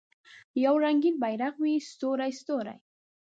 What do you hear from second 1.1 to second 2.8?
بیرغ وي ستوری، ستوری